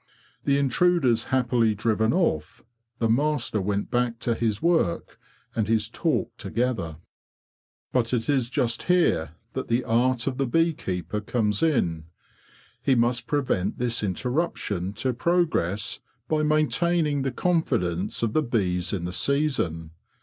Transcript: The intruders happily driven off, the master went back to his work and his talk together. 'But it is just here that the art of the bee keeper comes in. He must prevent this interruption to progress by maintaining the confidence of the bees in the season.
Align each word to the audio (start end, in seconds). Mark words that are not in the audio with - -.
The 0.45 0.57
intruders 0.57 1.25
happily 1.25 1.75
driven 1.75 2.11
off, 2.11 2.63
the 2.97 3.07
master 3.07 3.61
went 3.61 3.91
back 3.91 4.17
to 4.21 4.33
his 4.33 4.59
work 4.59 5.19
and 5.55 5.67
his 5.67 5.87
talk 5.91 6.35
together. 6.37 6.97
'But 7.91 8.11
it 8.11 8.27
is 8.27 8.49
just 8.49 8.81
here 8.89 9.33
that 9.53 9.67
the 9.67 9.83
art 9.83 10.25
of 10.25 10.39
the 10.39 10.47
bee 10.47 10.73
keeper 10.73 11.21
comes 11.21 11.61
in. 11.61 12.05
He 12.81 12.95
must 12.95 13.27
prevent 13.27 13.77
this 13.77 14.01
interruption 14.01 14.93
to 14.93 15.13
progress 15.13 15.99
by 16.27 16.41
maintaining 16.41 17.21
the 17.21 17.31
confidence 17.31 18.23
of 18.23 18.33
the 18.33 18.41
bees 18.41 18.93
in 18.93 19.05
the 19.05 19.13
season. 19.13 19.91